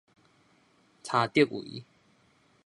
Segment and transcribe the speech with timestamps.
[1.03, 1.83] 柴竹圍